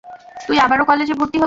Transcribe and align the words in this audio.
তুই 0.47 0.57
আবারও 0.59 0.83
কলেজে 0.89 1.13
ভর্তি 1.13 1.27
হবি! 1.27 1.39